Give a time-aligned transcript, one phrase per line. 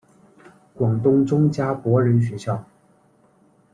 [0.73, 2.65] 广东中加柏仁学校。